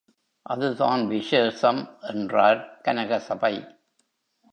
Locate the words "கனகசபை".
2.87-3.53